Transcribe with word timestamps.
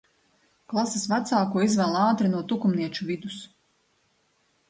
Klases 0.71 1.03
vecāko 1.09 1.61
izvēl 1.65 1.93
ātri 2.05 2.31
no 2.31 2.41
tukumnieču 2.53 3.09
vidus. 3.11 3.39